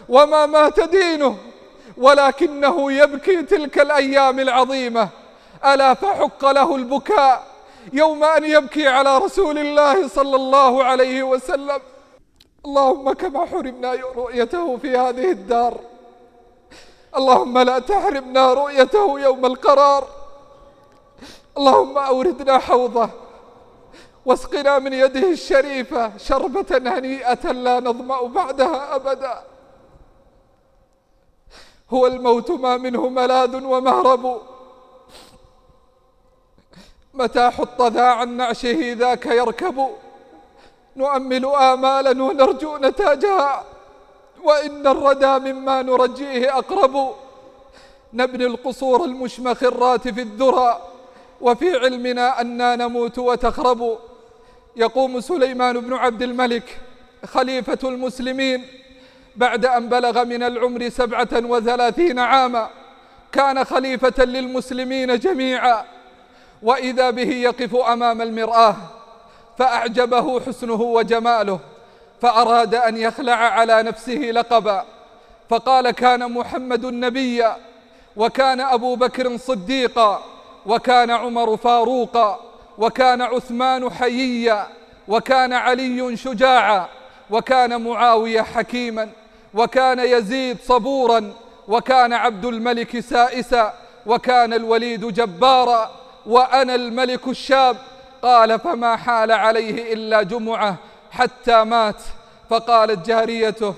وما 0.09 0.47
مات 0.47 0.81
دينه 0.81 1.37
ولكنه 1.97 2.93
يبكي 2.93 3.43
تلك 3.43 3.79
الأيام 3.79 4.41
العظيمة. 4.41 5.09
ألا 5.65 5.95
فحق 5.95 6.45
له 6.51 6.77
البكاء 6.77 7.47
يوم 7.93 8.25
أن 8.25 8.45
يبكي 8.45 8.89
على 8.89 9.19
رسول 9.19 9.59
الله 9.59 10.09
صلى 10.09 10.37
الله 10.37 10.85
عليه 10.85 11.23
وسلم؟ 11.23 11.81
اللهم 12.65 13.13
كما 13.13 13.47
حرمنا 13.47 13.93
رؤيته 14.17 14.77
في 14.77 14.97
هذه 14.97 15.31
الدار. 15.31 15.81
اللهم 17.17 17.59
لا 17.59 17.79
تحرمنا 17.79 18.55
رؤيته 18.55 19.21
يوم 19.21 19.47
القرار. 19.47 20.09
اللهم 21.59 21.99
أوردنا 21.99 22.59
حوضه 22.59 23.11
واسقنا 24.27 24.79
من 24.79 24.93
يده 24.93 25.29
الشريفة 25.31 26.13
شربة 26.19 26.67
هنيئة 26.71 27.53
لا 27.53 27.81
نظمأ 27.81 28.23
بعدها 28.23 28.95
أبدا. 28.95 29.56
هو 31.90 32.07
الموت 32.07 32.50
ما 32.50 32.76
منه 32.76 33.09
ملاذ 33.09 33.64
ومهرب. 33.64 34.43
متى 37.14 37.50
حط 37.50 37.83
ذا 37.83 38.02
عن 38.02 38.37
نعشه 38.37 38.93
ذاك 38.93 39.26
يركب. 39.26 39.87
نؤمل 40.97 41.47
آمالا 41.47 42.23
ونرجو 42.23 42.76
نتاجها 42.76 43.64
وإن 44.43 44.87
الردى 44.87 45.52
مما 45.52 45.83
نرجيه 45.83 46.59
أقرب. 46.59 47.14
نبني 48.12 48.47
القصور 48.47 49.05
المشمخرات 49.05 50.09
في 50.09 50.21
الذرى. 50.23 50.81
وفي 51.40 51.76
علمنا 51.76 52.40
أنا 52.40 52.76
نموت 52.76 53.19
وتخرب. 53.19 53.99
يقوم 54.76 55.21
سليمان 55.21 55.81
بن 55.81 55.93
عبد 55.93 56.23
الملك 56.23 56.81
خليفة 57.25 57.78
المسلمين. 57.85 58.66
بعد 59.37 59.66
أن 59.66 59.88
بلغ 59.88 60.25
من 60.25 60.43
العمر 60.43 60.88
سبعة 60.88 61.28
وثلاثين 61.33 62.19
عاما 62.19 62.69
كان 63.33 63.64
خليفة 63.64 64.25
للمسلمين 64.25 65.19
جميعا. 65.19 65.85
وإذا 66.62 67.11
به 67.11 67.28
يقف 67.28 67.75
أمام 67.76 68.23
المرآة 68.23 68.76
فأعجبه 69.59 70.40
حسنه 70.40 70.83
وجماله 70.83 71.61
فأراد 72.23 72.75
أن 72.75 72.97
يخلع 72.97 73.35
على 73.35 73.83
نفسه 73.83 74.12
لقبا. 74.12 74.85
فقال 75.50 75.90
كان 75.90 76.33
محمد 76.33 76.87
نبيا 76.87 77.57
وكان 78.16 78.61
أبو 78.61 78.95
بكر 78.97 79.37
صديقا 79.37 80.23
وكان 80.66 81.11
عمر 81.11 81.57
فاروقا 81.57 82.40
وكان 82.78 83.23
عثمان 83.23 83.90
حييا 83.90 84.66
وكان 85.09 85.52
علي 85.52 86.16
شجاعا 86.16 86.87
وكان 87.31 87.83
معاوية 87.83 88.43
حكيما. 88.43 89.09
وكان 89.57 89.99
يزيد 89.99 90.59
صبورا 90.67 91.33
وكان 91.69 92.13
عبد 92.13 92.45
الملك 92.45 93.01
سائسا 93.01 93.73
وكان 94.07 94.53
الوليد 94.53 95.07
جبارا 95.07 95.91
وأنا 96.27 96.75
الملك 96.75 97.29
الشاب. 97.29 97.77
قال 98.23 98.59
فما 98.59 98.97
حال 98.97 99.33
عليه 99.33 99.93
إلا 99.93 100.23
جمعة 100.23 100.77
حتى 101.11 101.65
مات. 101.65 102.03
فقالت 102.51 103.07
جاريته 103.07 103.75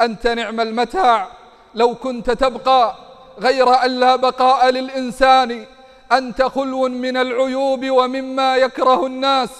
أنت 0.00 0.26
نعم 0.26 0.60
المتاع 0.60 1.28
لو 1.74 1.94
كنت 1.94 2.30
تبقى 2.30 2.94
غير 3.40 3.84
أن 3.84 4.00
لا 4.00 4.16
بقاء 4.16 4.70
للإنسان. 4.70 5.64
أنت 6.12 6.42
خلو 6.42 6.88
من 6.88 7.16
العيوب 7.16 7.90
ومما 7.90 8.56
يكره 8.56 9.06
الناس 9.06 9.50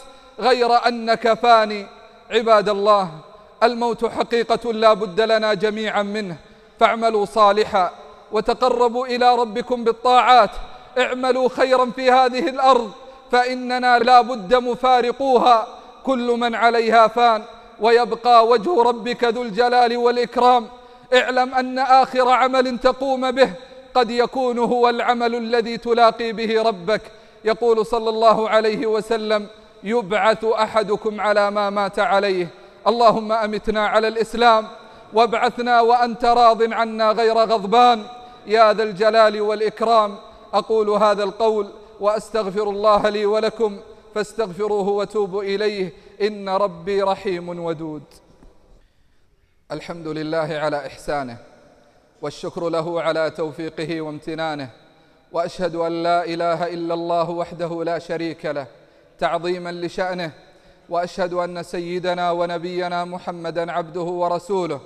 غير 0.40 0.88
أنك 0.88 1.32
فاني 1.32 1.86
عباد 2.30 2.68
الله. 2.68 3.10
الموت 3.62 4.06
حقيقة 4.06 4.72
لا 4.72 4.92
بد 4.92 5.20
لنا 5.20 5.54
جميعا 5.54 6.02
منه. 6.02 6.36
فاعملوا 6.80 7.24
صالحا 7.24 7.90
وتقربوا 8.32 9.06
إلى 9.06 9.34
ربكم 9.34 9.84
بالطاعات. 9.84 10.50
اعملوا 10.98 11.48
خيرا 11.48 11.90
في 11.96 12.10
هذه 12.10 12.48
الأرض 12.48 12.92
فإننا 13.32 13.98
لا 13.98 14.20
بد 14.20 14.54
مفارقوها. 14.54 15.66
كل 16.04 16.36
من 16.38 16.54
عليها 16.54 17.06
فان 17.06 17.42
ويبقى 17.80 18.46
وجه 18.46 18.82
ربك 18.82 19.24
ذو 19.24 19.42
الجلال 19.42 19.96
والإكرام. 19.96 20.66
اعلم 21.14 21.54
أن 21.54 21.78
آخر 21.78 22.28
عمل 22.28 22.78
تقوم 22.78 23.30
به 23.30 23.50
قد 23.94 24.10
يكون 24.10 24.58
هو 24.58 24.88
العمل 24.88 25.34
الذي 25.34 25.76
تلاقي 25.76 26.32
به 26.32 26.62
ربك. 26.62 27.02
يقول 27.44 27.86
صلى 27.86 28.10
الله 28.10 28.48
عليه 28.48 28.86
وسلم 28.86 29.46
يبعث 29.84 30.44
أحدكم 30.44 31.20
على 31.20 31.50
ما 31.50 31.70
مات 31.70 31.98
عليه. 31.98 32.48
اللهم 32.86 33.32
أمتنا 33.32 33.86
على 33.86 34.08
الإسلام 34.08 34.68
وابعثنا 35.12 35.80
وأنت 35.80 36.24
راض 36.24 36.72
عنا 36.72 37.10
غير 37.10 37.38
غضبان. 37.38 38.04
يا 38.46 38.72
ذا 38.72 38.82
الجلال 38.82 39.40
والإكرام. 39.40 40.16
أقول 40.52 40.90
هذا 40.90 41.24
القول 41.24 41.68
وأستغفر 42.00 42.70
الله 42.70 43.08
لي 43.08 43.26
ولكم 43.26 43.80
فاستغفروه 44.14 44.88
وتوبوا 44.88 45.42
إليه. 45.42 45.92
إن 46.22 46.48
ربي 46.48 47.02
رحيم 47.02 47.48
ودود. 47.48 48.02
الحمد 49.72 50.08
لله 50.08 50.58
على 50.62 50.86
إحسانه 50.86 51.36
والشكر 52.22 52.68
له 52.68 53.02
على 53.02 53.30
توفيقه 53.30 54.00
وامتنانه. 54.00 54.70
وأشهد 55.32 55.74
أن 55.76 56.02
لا 56.02 56.24
إله 56.24 56.66
إلا 56.66 56.94
الله 56.94 57.30
وحده 57.30 57.84
لا 57.84 57.98
شريك 57.98 58.46
له. 58.46 58.66
تعظيما 59.18 59.72
لشأنه 59.72 60.32
وأشهد 60.88 61.32
أن 61.32 61.62
سيدنا 61.62 62.30
ونبينا 62.30 63.04
محمدا 63.04 63.72
عبده 63.72 64.00
ورسوله 64.00 64.80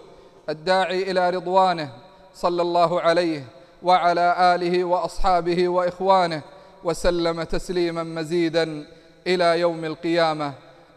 الداعي 0.49 1.11
إلى 1.11 1.31
رضوانه 1.31 1.91
صلى 2.35 2.63
الله 2.63 3.01
عليه 3.01 3.45
وعلى 3.83 4.55
آله 4.55 4.85
وأصحابه 4.85 5.69
وإخوانه 5.69 6.43
وسلم 6.85 7.43
تسليما 7.43 8.03
مزيدا 8.03 8.87
إلى 9.27 9.61
يوم 9.61 9.85
القيامة. 9.85 10.53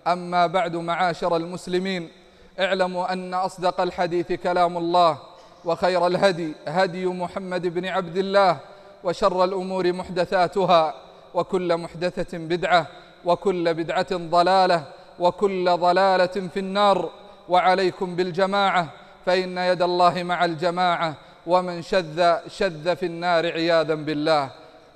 أما 0.08 0.48
بعد 0.48 0.76
معاشر 0.76 1.36
المسلمين 1.36 2.10
اعلموا 2.60 3.14
أن 3.14 3.34
أصدق 3.34 3.82
الحديث 3.82 4.32
كلام 4.32 4.78
الله 4.78 5.18
وخير 5.66 6.08
الهدي 6.08 6.54
هدي 6.68 7.06
محمد 7.06 7.68
بن 7.68 7.86
عبد 7.86 8.18
الله 8.18 8.58
وشر 9.04 9.44
الأمور 9.44 9.94
محدثاتها 9.94 10.94
وكل 11.34 11.78
محدثة 11.78 12.38
بدعة 12.38 12.88
وكل 13.26 13.74
بدعة 13.74 14.12
ضلالة 14.12 14.84
وكل 15.20 15.78
ضلالة 15.78 16.36
في 16.54 16.60
النار 16.60 17.10
وعليكم 17.50 18.16
بالجماعة 18.16 18.88
فإن 19.26 19.58
يد 19.58 19.82
الله 19.82 20.24
مع 20.24 20.46
الجماعة 20.46 21.14
ومن 21.48 21.82
شذ 21.82 22.36
شذ 22.48 22.96
في 22.96 23.06
النار 23.06 23.46
عياذا 23.46 23.96
بالله. 23.96 24.50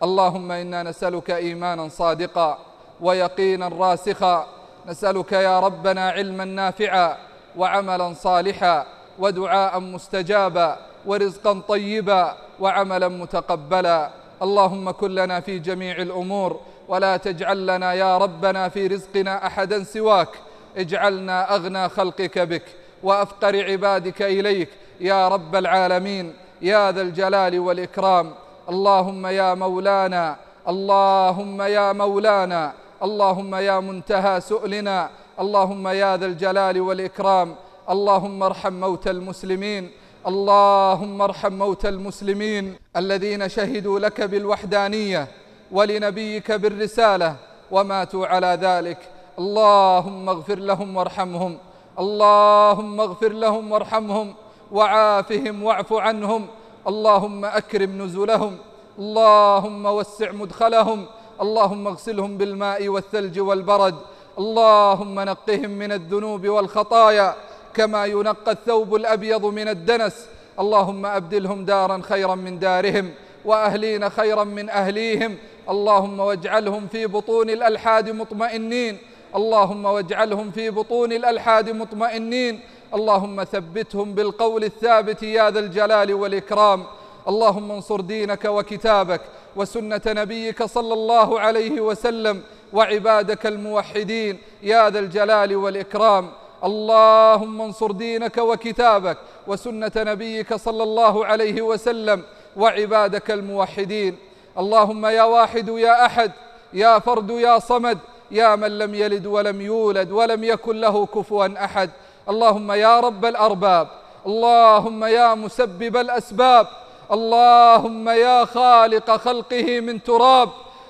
اللهم 0.03 0.51
إنا 0.51 0.83
نسألك 0.83 1.31
إيمانا 1.31 1.87
صادقا 1.87 2.57
ويقينا 3.01 3.67
راسخا. 3.67 4.47
نسألك 4.87 5.31
يا 5.31 5.59
ربنا 5.59 6.09
علما 6.09 6.45
نافعا 6.45 7.17
وعملا 7.57 8.13
صالحا 8.13 8.85
ودعاء 9.19 9.79
مستجابا 9.79 10.77
ورزقا 11.05 11.61
طيبا 11.67 12.35
وعملا 12.59 13.07
متقبلا. 13.07 14.09
اللهم 14.41 14.91
كن 14.91 15.11
لنا 15.11 15.39
في 15.39 15.59
جميع 15.59 15.95
الأمور 15.97 16.59
ولا 16.89 17.17
تجعل 17.17 17.67
لنا 17.67 17.93
يا 17.93 18.17
ربنا 18.17 18.69
في 18.69 18.87
رزقنا 18.87 19.47
أحدا 19.47 19.83
سواك. 19.83 20.29
اجعلنا 20.77 21.55
أغنى 21.55 21.89
خلقك 21.89 22.39
بك 22.39 22.63
وأفقر 23.03 23.71
عبادك 23.71 24.21
إليك. 24.21 24.69
يا 24.99 25.27
رب 25.27 25.55
العالمين 25.55 26.33
يا 26.61 26.91
ذا 26.91 27.01
الجلال 27.01 27.59
والإكرام. 27.59 28.31
اللهم 28.69 29.27
يا 29.27 29.53
مولانا 29.53 30.35
اللهم 30.67 31.61
يا 31.61 31.93
مولانا 31.93 32.73
اللهم 33.03 33.55
يا 33.55 33.79
منتهى 33.79 34.41
سؤلنا. 34.41 35.09
اللهم 35.39 35.87
يا 35.87 36.17
ذا 36.17 36.25
الجلال 36.25 36.81
والإكرام. 36.81 37.55
اللهم 37.89 38.43
ارحم 38.43 38.73
موتى 38.73 39.09
المسلمين. 39.09 39.91
اللهم 40.27 41.21
ارحم 41.21 41.53
موتى 41.53 41.89
المسلمين 41.89 42.75
الذين 42.97 43.49
شهدوا 43.49 43.99
لك 43.99 44.21
بالوحدانية. 44.21 45.27
ولنبيك 45.71 46.51
بالرسالة 46.51 47.35
وماتوا 47.71 48.27
على 48.27 48.57
ذلك. 48.61 48.97
اللهم 49.39 50.29
اغفر 50.29 50.59
لهم 50.59 50.97
وارحمهم. 50.97 51.57
اللهم 51.99 53.01
اغفر 53.01 53.29
لهم 53.29 53.71
وارحمهم 53.71 54.35
وعافهم 54.71 55.63
واعف 55.63 55.93
عنهم. 55.93 56.47
اللهم 56.87 57.45
أكرم 57.45 58.01
نزلهم. 58.01 58.57
اللهم 58.99 59.85
وسع 59.85 60.31
مدخلهم. 60.31 61.05
اللهم 61.41 61.87
اغسلهم 61.87 62.37
بالماء 62.37 62.87
والثلج 62.87 63.39
والبرد. 63.39 63.95
اللهم 64.39 65.19
نقهم 65.19 65.69
من 65.69 65.91
الذنوب 65.91 66.47
والخطايا 66.47 67.35
كما 67.73 68.05
ينقى 68.05 68.51
الثوب 68.51 68.95
الأبيض 68.95 69.45
من 69.45 69.67
الدنس. 69.67 70.27
اللهم 70.59 71.05
أبدلهم 71.05 71.65
دارا 71.65 72.01
خيرا 72.03 72.35
من 72.35 72.59
دارهم 72.59 73.11
وأهلين 73.45 74.09
خيرا 74.09 74.43
من 74.43 74.69
أهليهم. 74.69 75.37
اللهم 75.69 76.19
واجعلهم 76.19 76.87
في 76.87 77.07
بطون 77.07 77.49
الألحاد 77.49 78.09
مطمئنين. 78.09 78.97
اللهم 79.35 79.85
واجعلهم 79.85 80.51
في 80.51 80.69
بطون 80.69 81.11
الألحاد 81.11 81.69
مطمئنين. 81.69 82.59
اللهم 82.93 83.43
ثبتهم 83.43 84.13
بالقول 84.13 84.63
الثابت 84.63 85.23
يا 85.23 85.49
ذا 85.49 85.59
الجلال 85.59 86.13
والإكرام. 86.13 86.83
اللهم 87.27 87.71
انصر 87.71 88.01
دينك 88.01 88.45
وكتابك 88.45 89.21
وسنة 89.55 90.01
نبيك 90.07 90.63
صلى 90.63 90.93
الله 90.93 91.39
عليه 91.39 91.81
وسلم 91.81 92.41
وعبادك 92.73 93.45
الموحدين 93.45 94.37
يا 94.63 94.89
ذا 94.89 94.99
الجلال 94.99 95.55
والإكرام. 95.55 96.29
اللهم 96.63 97.61
انصر 97.61 97.91
دينك 97.91 98.37
وكتابك 98.37 99.17
وسنة 99.47 99.91
نبيك 99.97 100.53
صلى 100.53 100.83
الله 100.83 101.25
عليه 101.25 101.61
وسلم 101.61 102.23
وعبادك 102.57 103.31
الموحدين. 103.31 104.15
اللهم 104.59 105.05
يا 105.05 105.23
واحد 105.23 105.67
يا 105.69 106.05
أحد 106.05 106.31
يا 106.73 106.99
فرد 106.99 107.29
يا 107.29 107.59
صمد 107.59 107.97
يا 108.31 108.55
من 108.55 108.77
لم 108.77 108.95
يلد 108.95 109.25
ولم 109.25 109.61
يولد 109.61 110.11
ولم 110.11 110.43
يكن 110.43 110.75
له 110.81 111.05
كفوا 111.05 111.65
أحد. 111.65 111.89
اللهم 112.29 112.71
يا 112.71 112.99
رب 112.99 113.25
الأرباب 113.25 113.87
اللهم 114.25 115.03
يا 115.03 115.33
مسبب 115.33 115.97
الأسباب 115.97 116.67
اللهم 117.11 118.09
يا 118.09 118.45
خالق 118.45 119.11
خلقه 119.15 119.79
من 119.79 120.03
تراب. 120.03 120.49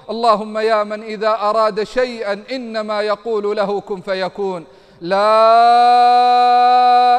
اللهم 0.10 0.58
يا 0.58 0.84
من 0.84 1.04
إذا 1.04 1.30
أراد 1.30 1.84
شيئا 1.84 2.44
إنما 2.52 3.02
يقول 3.02 3.58
له 3.58 3.82
كن 3.82 4.02
فيكون. 4.02 4.66
لا 5.02 5.22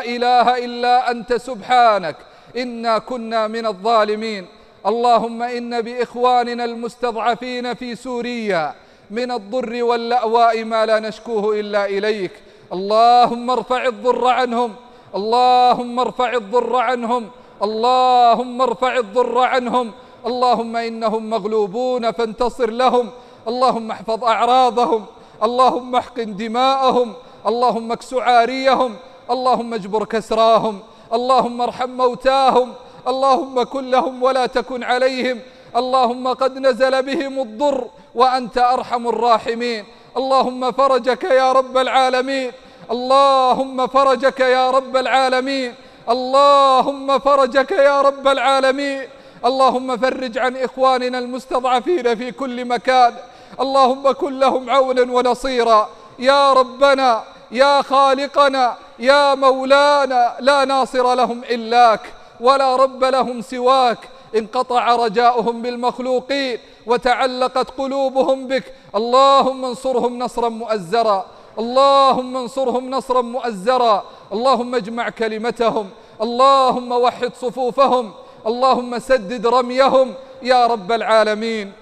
إله 0.05 0.65
إلا 0.65 1.11
أنت 1.11 1.35
سبحانك 1.35 2.17
إنا 2.57 2.99
كنا 2.99 3.47
من 3.47 3.67
الظالمين. 3.67 4.47
اللهم 4.87 5.43
إن 5.43 5.81
بإخواننا 5.81 6.65
المستضعفين 6.65 7.75
في 7.75 7.97
سوريا 7.97 8.75
من 9.11 9.31
الضر 9.31 9.83
واللأواء 9.83 10.65
ما 10.65 10.87
لا 10.87 11.01
نشكوه 11.01 11.61
إلا 11.61 11.85
إليك. 11.85 12.33
اللهم 12.73 13.51
ارفع 13.51 13.87
الضر 13.87 14.27
عنهم. 14.27 14.75
اللهم 15.15 16.01
ارفع 16.01 16.33
الضر 16.33 16.77
عنهم. 16.77 17.31
اللهم 17.63 18.63
ارفع 18.63 18.97
الضر 18.97 19.39
عنهم. 19.39 19.93
اللهم 20.27 20.77
إنهم 20.77 21.31
مغلوبون 21.31 22.11
فانتصر 22.11 22.71
لهم. 22.71 23.11
اللهم 23.49 23.91
احفظ 23.91 24.25
أعراضهم. 24.25 25.05
اللهم 25.43 25.97
احقن 25.97 26.37
دماءهم. 26.37 27.13
اللهم 27.47 27.93
إكس 27.93 28.15
عاريهم. 28.15 28.97
اللهم 29.31 29.75
اجبر 29.75 30.05
كسراهم. 30.05 30.79
اللهم 31.13 31.61
ارحم 31.61 31.91
موتاهم. 31.91 32.73
اللهم 33.09 33.63
كن 33.63 33.91
لهم 33.91 34.23
ولا 34.23 34.47
تكن 34.47 34.85
عليهم. 34.85 35.41
اللهم 35.77 36.29
قد 36.29 36.59
نزل 36.59 37.03
بهم 37.03 37.41
الضر 37.41 37.87
وأنت 38.15 38.59
أرحم 38.59 39.09
الراحمين. 39.09 39.85
اللهم 40.17 40.73
فرجك 40.73 41.25
يا 41.25 41.53
رب 41.53 41.79
العالمين. 41.79 42.53
اللهم 42.91 43.87
فرجك 43.87 44.41
يا 44.41 44.71
رب 44.71 44.97
العالمين. 44.97 45.75
اللهم 46.09 47.19
فرجك 47.19 47.71
يا 47.71 48.03
رب 48.03 48.29
العالمين. 48.29 49.09
اللهم 49.45 49.97
فرج 49.97 50.39
عن 50.39 50.57
إخواننا 50.57 51.19
المستضعفين 51.19 52.15
في 52.15 52.33
كل 52.33 52.65
مكان. 52.65 53.15
اللهم 53.61 54.13
كن 54.13 54.39
لهم 54.39 54.71
عونا 54.71 55.13
ونصيرا. 55.13 55.89
يا 56.19 56.53
ربنا 56.53 57.25
يا 57.51 57.83
خالقنا 57.83 58.77
يا 58.99 59.35
مولانا 59.35 60.37
لا 60.41 60.65
ناصر 60.65 61.15
لهم 61.15 61.45
إلاك 61.51 62.01
ولا 62.41 62.77
رب 62.77 63.05
لهم 63.05 63.41
سواك. 63.41 63.99
انقطع 64.37 64.97
رجاؤهم 64.97 65.63
بالمخلوقين 65.63 66.59
وتعلقت 66.87 67.71
قلوبهم 67.79 68.47
بك. 68.47 68.65
اللهم 68.95 69.65
انصرهم 69.65 70.19
نصرا 70.19 70.49
مؤزرا. 70.49 71.27
اللهم 71.59 72.37
انصرهم 72.37 72.91
نصرا 72.91 73.23
مؤزرا. 73.23 74.05
اللهم 74.33 74.75
اجمع 74.75 75.09
كلمتهم. 75.09 75.91
اللهم 76.23 76.93
وحد 76.93 77.31
صفوفهم. 77.35 78.13
اللهم 78.47 78.99
سدد 78.99 79.47
رميهم. 79.47 80.15
يا 80.43 80.67
رب 80.67 80.93
العالمين. 80.93 81.73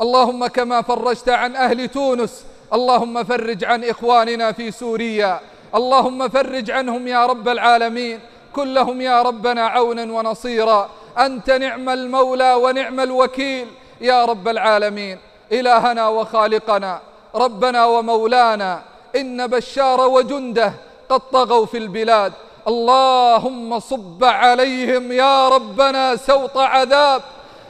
اللهم 0.00 0.46
كما 0.46 0.82
فرجت 0.82 1.28
عن 1.28 1.56
أهل 1.56 1.88
تونس. 1.88 2.44
اللهم 2.72 3.24
فرج 3.24 3.64
عن 3.64 3.84
إخواننا 3.84 4.52
في 4.52 4.70
سوريا. 4.70 5.40
اللهم 5.74 6.28
فرج 6.28 6.70
عنهم 6.70 7.08
يا 7.08 7.26
رب 7.26 7.48
العالمين. 7.48 8.20
كلهم 8.56 9.00
يا 9.00 9.22
ربنا 9.22 9.66
عونا 9.66 10.12
ونصيرا. 10.12 10.88
أنت 11.18 11.50
نعم 11.50 11.88
المولى 11.88 12.54
ونعم 12.54 13.00
الوكيل 13.00 13.66
يا 14.00 14.24
رب 14.24 14.48
العالمين. 14.48 15.18
إلهنا 15.52 16.08
وخالقنا 16.08 17.00
ربنا 17.34 17.86
ومولانا 17.86 18.82
إن 19.16 19.46
بشار 19.46 20.08
وجنده 20.08 20.72
قد 21.08 21.20
طغوا 21.32 21.66
في 21.66 21.78
البلاد. 21.78 22.32
اللهم 22.68 23.80
صب 23.80 24.24
عليهم 24.24 25.12
يا 25.12 25.48
ربنا 25.48 26.16
سوط 26.16 26.58
عذاب. 26.58 27.22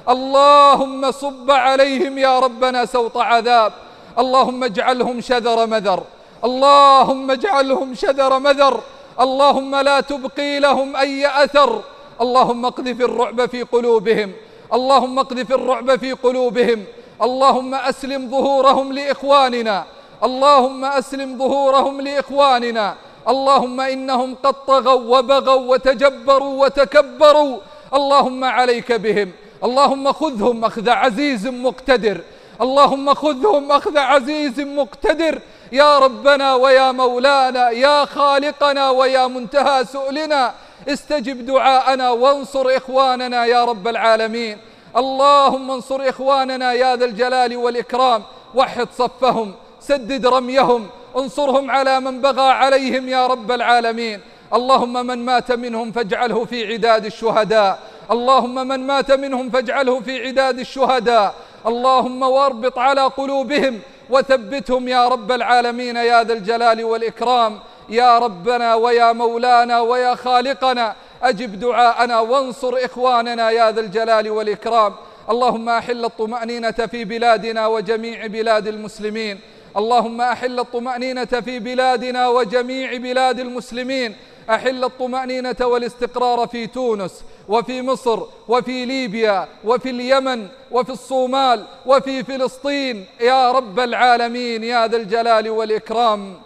اللهم 0.09 1.11
صب 1.11 1.51
عليهم 1.51 2.18
يا 2.18 2.38
ربنا 2.38 2.87
سوط 2.87 3.16
عذاب. 3.16 3.73
اللهم 4.18 4.64
اجعلهم 4.64 5.21
شذر 5.21 5.66
مذر. 5.66 6.03
اللهم 6.45 7.31
اجعلهم 7.31 7.95
شذر 7.95 8.38
مذر. 8.38 8.81
اللهم 9.20 9.77
لا 9.77 10.01
تبقي 10.01 10.61
لهم 10.61 10.96
أي 10.96 11.44
أثر. 11.44 11.83
اللهم 12.20 12.66
اقذف 12.66 13.01
الرعب 13.01 13.46
في 13.46 13.62
قلوبهم. 13.62 14.33
اللهم 14.72 15.18
اقذف 15.18 15.53
الرعب 15.53 15.98
في 15.98 16.12
قلوبهم. 16.12 16.85
اللهم 17.22 17.75
أسلم 17.75 18.31
ظهورهم 18.31 18.92
لإخواننا. 18.92 19.85
اللهم 20.25 20.85
أسلم 20.85 21.38
ظهورهم 21.38 22.01
لإخواننا. 22.01 22.94
اللهم 23.29 23.81
إنهم 23.81 24.35
قد 24.35 24.55
طغوا 24.66 25.18
وبغوا 25.18 25.72
وتجبروا 25.72 26.64
وتكبروا. 26.64 27.59
اللهم 27.94 28.44
عليك 28.44 28.92
بهم. 28.92 29.33
اللهم 29.64 30.12
خذهم 30.12 30.64
أخذ 30.64 30.90
عزيز 30.90 31.46
مقتدر. 31.46 32.20
اللهم 32.61 33.14
خذهم 33.14 33.72
أخذ 33.72 33.98
عزيز 33.98 34.61
مقتدر. 34.61 35.40
يا 35.73 35.99
ربنا 35.99 36.55
ويا 36.55 36.93
مولانا 36.93 37.71
يا 37.71 38.05
خالقنا 38.05 38.91
ويا 38.91 39.27
منتهى 39.27 39.85
سؤلنا 39.85 40.55
استجب 40.89 41.47
دعاءنا 41.47 42.11
وانصر 42.11 42.77
إخواننا 42.77 43.45
يا 43.47 43.65
رب 43.65 43.89
العالمين. 43.89 44.59
اللهم 44.97 45.71
انصر 45.71 46.09
إخواننا 46.09 46.73
يا 46.73 46.97
ذا 46.97 47.05
الجلال 47.05 47.57
والإكرام 47.57 48.23
وحد 48.55 48.89
صفهم 48.99 49.55
سدد 49.81 50.27
رميهم 50.27 50.87
انصرهم 51.17 51.71
على 51.71 52.01
من 52.01 52.21
بغى 52.21 52.51
عليهم 52.51 53.09
يا 53.09 53.27
رب 53.27 53.53
العالمين. 53.53 54.21
اللهم 54.55 55.07
من 55.07 55.25
مات 55.25 55.53
منهم 55.53 55.93
فاجعله 55.93 56.45
في 56.45 56.73
عداد 56.73 57.05
الشهداء. 57.05 57.79
اللهم 58.11 58.55
من 58.55 58.87
مات 58.87 59.13
منهم 59.13 59.51
فاجعله 59.51 60.01
في 60.01 60.27
عداد 60.27 60.59
الشهداء. 60.59 61.35
اللهم 61.67 62.23
واربط 62.23 62.79
على 62.79 63.03
قلوبهم 63.03 63.81
وثبتهم 64.11 64.88
يا 64.88 65.09
رب 65.09 65.33
العالمين 65.33 65.97
يا 65.97 66.25
ذا 66.25 66.33
الجلال 66.33 66.85
والإكرام. 66.85 67.59
يا 67.88 68.19
ربنا 68.19 68.75
ويا 68.75 69.12
مولانا 69.12 69.81
ويا 69.81 70.15
خالقنا 70.15 70.95
أجب 71.23 71.61
دعاءنا 71.61 72.21
وانصر 72.21 72.75
إخواننا 72.85 73.51
يا 73.51 73.71
ذا 73.71 73.81
الجلال 73.81 74.31
والإكرام. 74.31 74.95
اللهم 75.31 75.69
أحل 75.69 76.05
الطمأنينة 76.05 76.71
في 76.71 77.05
بلادنا 77.05 77.67
وجميع 77.67 78.27
بلاد 78.27 78.67
المسلمين. 78.67 79.41
اللهم 79.77 80.21
أحل 80.21 80.61
الطمأنينة 80.61 81.25
في 81.25 81.59
بلادنا 81.59 82.29
وجميع 82.29 82.97
بلاد 82.97 83.41
المسلمين. 83.41 84.17
أحل 84.51 84.85
الطمأنينة 84.85 85.57
والاستقرار 85.61 86.47
في 86.47 86.67
تونس 86.67 87.25
وفي 87.49 87.83
مصر 87.83 88.21
وفي 88.49 88.85
ليبيا 88.85 89.49
وفي 89.65 89.91
اليمن 89.91 90.47
وفي 90.71 90.91
الصومال 90.91 91.65
وفي 91.87 92.25
فلسطين. 92.25 93.07
يا 93.21 93.53
رب 93.53 93.81
العالمين 93.81 94.65
يا 94.65 94.87
ذا 94.87 94.97
الجلال 94.97 95.51
والإكرام. 95.51 96.41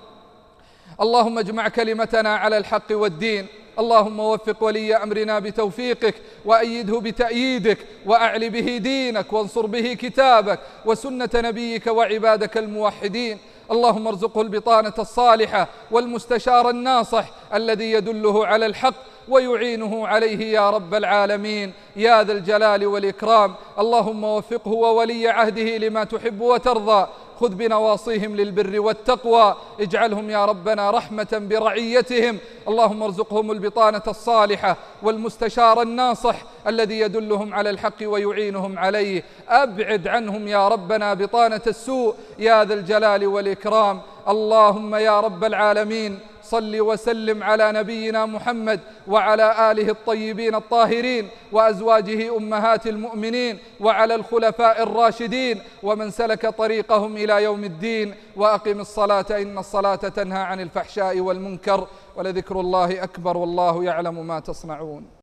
اللهم 1.01 1.39
اجمع 1.39 1.69
كلمتنا 1.69 2.37
على 2.37 2.59
الحق 2.59 2.91
والدين. 2.91 3.47
اللهم 3.79 4.21
وفق 4.21 4.63
ولي 4.63 4.97
أمرنا 4.97 5.39
بتوفيقك 5.39 6.15
وأيده 6.45 6.99
بتأييدك 7.01 7.79
وأعل 8.07 8.51
به 8.51 8.77
دينك 8.77 9.33
وانصر 9.33 9.67
به 9.67 9.95
كتابك 9.95 10.61
وسنة 10.85 11.31
نبيك 11.35 11.87
وعبادك 11.87 12.59
الموحدين. 12.59 13.39
اللهم 13.70 14.07
ارزقه 14.07 14.40
البطانة 14.40 14.92
الصالحة 14.98 15.68
والمستشار 15.90 16.70
الناصح 16.70 17.24
الذي 17.55 17.92
يدله 17.92 18.46
على 18.46 18.66
الحق 18.66 18.94
ويعينه 19.29 20.07
عليه 20.07 20.52
يا 20.52 20.70
رب 20.70 20.94
العالمين. 20.94 21.72
يا 21.96 22.22
ذا 22.22 22.33
الجلال 22.33 22.87
والإكرام 22.87 23.55
اللهم 23.79 24.24
وفقه 24.24 24.70
وولي 24.70 25.29
عهده 25.29 25.76
لما 25.79 26.05
تحب 26.05 26.40
وترضى. 26.40 27.07
خذ 27.40 27.49
بنواصيهم 27.49 28.37
للبر 28.37 28.81
والتقوى. 28.81 29.57
اجعلهم 29.81 30.31
يا 30.31 30.44
ربنا 30.44 30.90
رحمة 30.90 31.29
برعيتهم. 31.33 32.38
اللهم 32.68 33.03
ارزقهم 33.03 33.51
البطانة 33.51 34.03
الصالحة 34.09 34.77
والمستشار 35.03 35.83
الناصح 35.83 36.37
الذي 36.66 37.01
يدلهم 37.01 37.55
على 37.55 37.70
الحق 37.70 38.03
ويعينهم 38.03 38.79
عليه. 38.79 39.25
أبعد 39.49 40.09
عنهم 40.09 40.49
يا 40.49 40.68
ربنا 40.68 41.14
بطانة 41.14 41.62
السوء. 41.66 42.14
يا 42.38 42.64
ذا 42.64 42.75
الجلال 42.75 43.27
والإكرام. 43.27 44.01
اللهم 44.29 44.94
يا 44.94 45.20
رب 45.20 45.44
العالمين. 45.44 46.18
صل 46.47 46.81
وسلم 46.81 47.43
على 47.43 47.73
نبينا 47.73 48.27
محمد 48.27 48.81
وعلى 49.09 49.71
آله 49.73 49.89
الطيبين 49.91 50.55
الطاهرين 50.55 51.29
وأزواجه 51.53 52.37
أمهات 52.37 52.87
المؤمنين 52.87 53.59
وعلى 53.81 54.15
الخلفاء 54.15 54.83
الراشدين 54.83 55.61
ومن 55.83 56.11
سلك 56.11 56.47
طريقهم 56.47 57.17
إلى 57.17 57.43
يوم 57.43 57.65
الدين 57.65 58.15
وأقم 58.37 58.81
الصلاة 58.81 59.27
إن 59.31 59.59
الصلاة 59.59 59.95
تنهى 60.19 60.43
عن 60.43 60.61
الفحشاء 60.61 61.21
والمنكر 61.21 61.87
ولذكر 62.17 62.61
الله 62.61 63.03
أكبر 63.05 63.37
والله 63.37 63.85
يعلم 63.85 64.27
ما 64.27 64.41
تصنعون 64.41 65.15